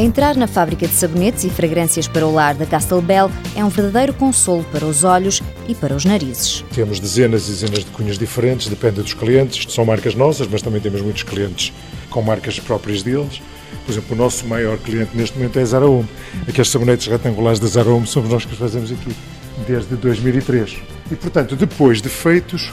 Entrar 0.00 0.36
na 0.36 0.46
fábrica 0.46 0.86
de 0.86 0.94
sabonetes 0.94 1.42
e 1.42 1.50
fragrâncias 1.50 2.06
para 2.06 2.24
o 2.24 2.32
lar 2.32 2.54
da 2.54 2.64
Castle 2.64 3.02
Bell 3.02 3.28
é 3.56 3.64
um 3.64 3.68
verdadeiro 3.68 4.14
consolo 4.14 4.62
para 4.70 4.84
os 4.84 5.02
olhos 5.02 5.42
e 5.66 5.74
para 5.74 5.92
os 5.92 6.04
narizes. 6.04 6.64
Temos 6.72 7.00
dezenas 7.00 7.48
e 7.48 7.50
dezenas 7.50 7.80
de 7.80 7.90
cunhas 7.90 8.16
diferentes, 8.16 8.68
depende 8.68 9.02
dos 9.02 9.12
clientes. 9.12 9.74
São 9.74 9.84
marcas 9.84 10.14
nossas, 10.14 10.46
mas 10.46 10.62
também 10.62 10.80
temos 10.80 11.02
muitos 11.02 11.24
clientes 11.24 11.72
com 12.10 12.22
marcas 12.22 12.60
próprias 12.60 13.02
deles. 13.02 13.42
Por 13.84 13.90
exemplo, 13.90 14.14
o 14.14 14.16
nosso 14.16 14.46
maior 14.46 14.78
cliente 14.78 15.16
neste 15.16 15.36
momento 15.36 15.58
é 15.58 15.62
a 15.62 15.66
Zara 15.66 15.86
Home. 15.86 16.08
Aqueles 16.46 16.68
sabonetes 16.68 17.08
retangulares 17.08 17.58
da 17.58 17.66
Zara 17.66 17.90
Home 17.90 18.06
somos 18.06 18.30
nós 18.30 18.44
que 18.44 18.52
os 18.52 18.58
fazemos 18.58 18.92
aqui 18.92 19.12
desde 19.66 19.96
2003. 19.96 20.76
E, 21.10 21.16
portanto, 21.16 21.56
depois 21.56 22.00
de 22.00 22.08
feitos, 22.08 22.70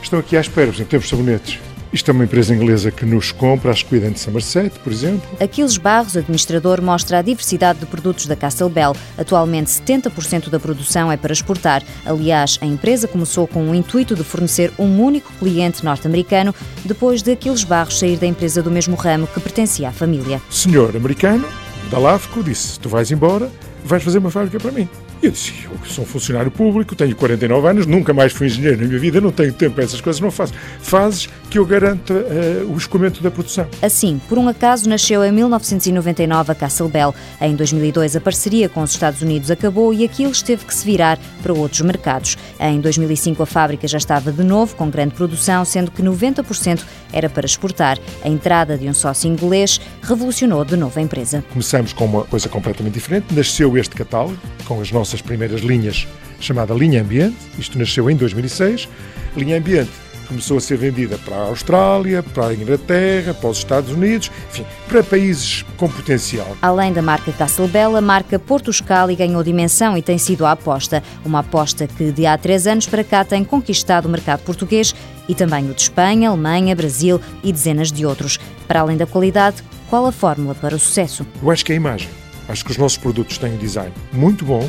estão 0.00 0.20
aqui 0.20 0.36
à 0.36 0.40
espera. 0.40 0.68
Por 0.68 0.76
exemplo, 0.76 0.90
temos 0.90 1.08
sabonetes 1.08 1.58
isto 1.92 2.10
é 2.10 2.12
uma 2.12 2.24
empresa 2.24 2.54
inglesa 2.54 2.90
que 2.90 3.06
nos 3.06 3.32
compra, 3.32 3.70
a 3.70 3.74
Squid 3.74 4.10
de 4.10 4.20
Somerset, 4.20 4.78
por 4.80 4.92
exemplo. 4.92 5.28
Aquiles 5.40 5.76
Barros, 5.76 6.16
administrador, 6.16 6.82
mostra 6.82 7.18
a 7.18 7.22
diversidade 7.22 7.78
de 7.80 7.86
produtos 7.86 8.26
da 8.26 8.36
Castle 8.36 8.68
Bell. 8.68 8.94
Atualmente, 9.16 9.70
70% 9.70 10.50
da 10.50 10.60
produção 10.60 11.10
é 11.10 11.16
para 11.16 11.32
exportar. 11.32 11.82
Aliás, 12.04 12.58
a 12.60 12.66
empresa 12.66 13.08
começou 13.08 13.46
com 13.46 13.70
o 13.70 13.74
intuito 13.74 14.14
de 14.14 14.22
fornecer 14.22 14.72
um 14.78 15.00
único 15.02 15.32
cliente 15.38 15.84
norte-americano, 15.84 16.54
depois 16.84 17.22
de 17.22 17.32
Aquiles 17.32 17.64
Barros 17.64 17.98
sair 17.98 18.16
da 18.16 18.26
empresa 18.26 18.62
do 18.62 18.70
mesmo 18.70 18.94
ramo 18.94 19.26
que 19.26 19.40
pertencia 19.40 19.88
à 19.88 19.92
família. 19.92 20.40
Senhor 20.50 20.94
americano, 20.96 21.48
da 21.90 21.98
LAFCO, 21.98 22.42
disse: 22.42 22.78
Tu 22.78 22.88
vais 22.88 23.10
embora, 23.10 23.50
vais 23.84 24.02
fazer 24.02 24.18
uma 24.18 24.30
fábrica 24.30 24.60
para 24.60 24.72
mim. 24.72 24.88
E 25.20 25.26
eu 25.26 25.32
disse, 25.32 25.52
eu 25.64 25.76
sou 25.84 26.04
funcionário 26.04 26.50
público, 26.50 26.94
tenho 26.94 27.14
49 27.16 27.68
anos, 27.68 27.86
nunca 27.86 28.14
mais 28.14 28.32
fui 28.32 28.46
engenheiro 28.46 28.80
na 28.80 28.86
minha 28.86 29.00
vida, 29.00 29.20
não 29.20 29.32
tenho 29.32 29.52
tempo 29.52 29.74
para 29.74 29.84
essas 29.84 30.00
coisas, 30.00 30.20
não 30.20 30.30
faço. 30.30 30.52
Fazes 30.80 31.28
que 31.50 31.58
eu 31.58 31.66
garanta 31.66 32.14
uh, 32.14 32.72
o 32.72 32.76
escoamento 32.76 33.20
da 33.22 33.30
produção. 33.30 33.66
Assim, 33.82 34.20
por 34.28 34.38
um 34.38 34.46
acaso, 34.48 34.88
nasceu 34.88 35.24
em 35.24 35.32
1999 35.32 36.52
a 36.52 36.54
Castle 36.54 36.88
Bell. 36.88 37.14
Em 37.40 37.56
2002, 37.56 38.14
a 38.14 38.20
parceria 38.20 38.68
com 38.68 38.82
os 38.82 38.92
Estados 38.92 39.20
Unidos 39.22 39.50
acabou 39.50 39.92
e 39.92 40.04
aquilo 40.04 40.32
teve 40.42 40.64
que 40.64 40.74
se 40.74 40.84
virar 40.84 41.18
para 41.42 41.52
outros 41.52 41.80
mercados. 41.80 42.36
Em 42.60 42.80
2005, 42.80 43.42
a 43.42 43.46
fábrica 43.46 43.88
já 43.88 43.98
estava 43.98 44.30
de 44.30 44.44
novo 44.44 44.76
com 44.76 44.88
grande 44.88 45.14
produção, 45.14 45.64
sendo 45.64 45.90
que 45.90 46.02
90% 46.02 46.80
era 47.12 47.28
para 47.28 47.46
exportar. 47.46 47.98
A 48.22 48.28
entrada 48.28 48.76
de 48.76 48.88
um 48.88 48.94
sócio 48.94 49.28
inglês 49.28 49.80
revolucionou 50.02 50.64
de 50.64 50.76
novo 50.76 50.98
a 50.98 51.02
empresa. 51.02 51.44
Começamos 51.50 51.92
com 51.92 52.04
uma 52.04 52.24
coisa 52.24 52.48
completamente 52.48 52.94
diferente, 52.94 53.34
nasceu 53.34 53.76
este 53.76 53.94
catálogo 53.94 54.38
com 54.64 54.80
as 54.80 54.92
nossas 54.92 55.07
nossas 55.08 55.22
primeiras 55.22 55.62
linhas, 55.62 56.06
chamada 56.38 56.74
Linha 56.74 57.00
Ambiente. 57.00 57.36
Isto 57.58 57.78
nasceu 57.78 58.10
em 58.10 58.16
2006. 58.16 58.86
Linha 59.34 59.56
Ambiente 59.56 59.90
começou 60.28 60.58
a 60.58 60.60
ser 60.60 60.76
vendida 60.76 61.16
para 61.24 61.34
a 61.34 61.46
Austrália, 61.46 62.22
para 62.22 62.48
a 62.48 62.54
Inglaterra, 62.54 63.32
para 63.32 63.48
os 63.48 63.56
Estados 63.56 63.90
Unidos, 63.90 64.30
enfim, 64.50 64.66
para 64.86 65.02
países 65.02 65.64
com 65.78 65.88
potencial. 65.88 66.54
Além 66.60 66.92
da 66.92 67.00
marca 67.00 67.32
Castle 67.32 67.68
Bell, 67.68 67.96
a 67.96 68.02
marca 68.02 68.38
Porto 68.38 68.70
Scali 68.70 69.16
ganhou 69.16 69.42
dimensão 69.42 69.96
e 69.96 70.02
tem 70.02 70.18
sido 70.18 70.44
a 70.44 70.52
aposta. 70.52 71.02
Uma 71.24 71.38
aposta 71.38 71.86
que 71.86 72.12
de 72.12 72.26
há 72.26 72.36
três 72.36 72.66
anos 72.66 72.86
para 72.86 73.02
cá 73.02 73.24
tem 73.24 73.42
conquistado 73.42 74.04
o 74.04 74.10
mercado 74.10 74.40
português 74.40 74.94
e 75.26 75.34
também 75.34 75.70
o 75.70 75.74
de 75.74 75.80
Espanha, 75.80 76.28
Alemanha, 76.28 76.76
Brasil 76.76 77.18
e 77.42 77.50
dezenas 77.50 77.90
de 77.90 78.04
outros. 78.04 78.38
Para 78.66 78.80
além 78.80 78.98
da 78.98 79.06
qualidade, 79.06 79.64
qual 79.88 80.04
a 80.04 80.12
fórmula 80.12 80.54
para 80.54 80.76
o 80.76 80.78
sucesso? 80.78 81.26
Eu 81.42 81.50
acho 81.50 81.64
que 81.64 81.72
é 81.72 81.76
a 81.76 81.76
imagem. 81.76 82.10
Acho 82.46 82.64
que 82.64 82.70
os 82.70 82.76
nossos 82.76 82.98
produtos 82.98 83.38
têm 83.38 83.54
um 83.54 83.58
design 83.58 83.92
muito 84.12 84.44
bom, 84.44 84.68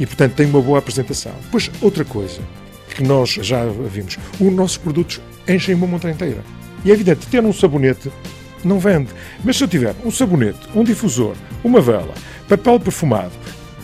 e, 0.00 0.06
portanto, 0.06 0.32
tem 0.32 0.46
uma 0.46 0.62
boa 0.62 0.78
apresentação. 0.78 1.32
Pois, 1.50 1.70
outra 1.80 2.04
coisa 2.04 2.40
que 2.94 3.02
nós 3.04 3.30
já 3.30 3.64
vimos, 3.66 4.18
os 4.40 4.52
nossos 4.52 4.78
produtos 4.78 5.20
enchem 5.46 5.74
uma 5.74 5.86
montanha 5.86 6.14
inteira. 6.14 6.42
E 6.84 6.90
é 6.90 6.94
evidente, 6.94 7.26
ter 7.26 7.44
um 7.44 7.52
sabonete 7.52 8.10
não 8.64 8.78
vende. 8.78 9.10
Mas 9.44 9.56
se 9.56 9.64
eu 9.64 9.68
tiver 9.68 9.94
um 10.04 10.10
sabonete, 10.10 10.58
um 10.74 10.82
difusor, 10.82 11.36
uma 11.62 11.80
vela, 11.80 12.14
papel 12.48 12.80
perfumado, 12.80 13.32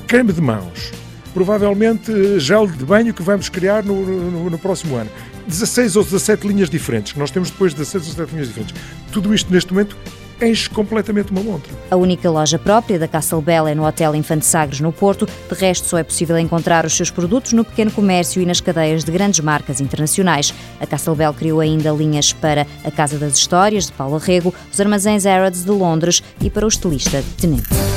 creme 0.07 0.33
de 0.33 0.41
mãos, 0.41 0.93
provavelmente 1.35 2.41
gel 2.41 2.67
de 2.67 2.85
banho 2.85 3.13
que 3.13 3.23
vamos 3.23 3.49
criar 3.49 3.85
no, 3.85 3.95
no, 4.05 4.51
no, 4.51 4.59
próximo 4.59 4.97
ano. 4.97 5.11
16 5.47 5.97
ou 5.97 6.03
17 6.03 6.49
linhas 6.49 6.71
diferentes, 6.71 7.15
nós 7.15 7.31
temos 7.31 7.51
depois 7.51 7.73
16 7.73 7.95
ou 7.95 8.11
17 8.15 8.33
linhas 8.33 8.49
diferentes. 8.49 8.75
Tudo 9.13 9.35
isto 9.35 9.53
neste 9.53 9.73
momento 9.73 9.97
enche 10.41 10.69
completamente 10.71 11.31
uma 11.31 11.43
montra. 11.43 11.73
A 11.91 11.97
única 11.97 12.31
loja 12.31 12.59
própria 12.59 12.99
da 12.99 13.09
Castle 13.09 13.41
Bell 13.41 13.69
é 13.69 13.75
no 13.75 13.87
Hotel 13.87 14.15
Infante 14.15 14.47
Sagres, 14.47 14.81
no 14.81 14.93
Porto. 14.93 15.27
De 15.27 15.55
resto, 15.55 15.89
só 15.89 15.99
é 15.99 16.03
possível 16.03 16.39
encontrar 16.39 16.85
os 16.85 16.97
seus 16.97 17.11
produtos 17.11 17.53
no 17.53 17.65
pequeno 17.65 17.91
comércio 17.91 18.43
e 18.43 18.47
nas 18.47 18.61
cadeias 18.61 19.05
de 19.05 19.13
grandes 19.13 19.41
marcas 19.41 19.81
internacionais. 19.81 20.53
A 20.81 20.87
Castle 20.87 21.17
Bell 21.17 21.35
criou 21.35 21.61
ainda 21.61 21.91
linhas 21.91 22.33
para 22.33 22.67
a 22.85 22.91
Casa 22.91 23.19
das 23.19 23.37
Histórias, 23.37 23.87
de 23.87 23.93
Paulo 23.93 24.17
Arrego, 24.17 24.55
os 24.73 24.81
armazéns 24.81 25.25
Harrods 25.25 25.65
de 25.65 25.71
Londres 25.71 26.23
e 26.41 26.51
para 26.51 26.65
o 26.65 26.69
estilista 26.69 27.23
Tenente. 27.41 27.96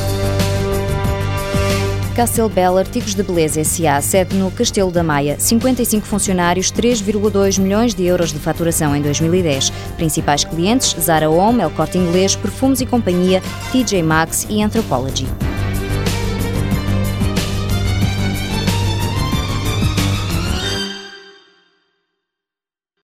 Castle 2.19 2.49
Bell 2.49 2.77
Artigos 2.77 3.15
de 3.15 3.23
Beleza 3.23 3.61
S.A., 3.61 4.01
sede 4.01 4.35
no 4.35 4.51
Castelo 4.51 4.91
da 4.91 5.01
Maia. 5.01 5.39
55 5.39 6.05
funcionários, 6.05 6.69
3,2 6.69 7.57
milhões 7.61 7.95
de 7.95 8.03
euros 8.03 8.33
de 8.33 8.39
faturação 8.39 8.93
em 8.93 9.01
2010. 9.01 9.69
Principais 9.95 10.43
clientes: 10.43 10.97
Zara 10.99 11.29
Home, 11.29 11.61
El 11.61 11.69
Corte 11.69 11.97
Inglês, 11.97 12.35
Perfumes 12.35 12.81
e 12.81 12.85
Companhia, 12.85 13.41
TJ 13.71 14.03
Maxx 14.03 14.45
e 14.49 14.61
Anthropology. 14.61 15.48